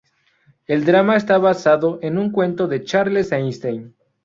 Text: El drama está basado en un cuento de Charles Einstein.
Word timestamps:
El 0.65 0.83
drama 0.83 1.15
está 1.15 1.37
basado 1.37 1.99
en 2.01 2.17
un 2.17 2.31
cuento 2.31 2.67
de 2.67 2.83
Charles 2.83 3.31
Einstein. 3.31 3.93